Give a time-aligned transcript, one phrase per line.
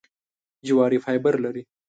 [0.67, 1.63] جواري فایبر لري.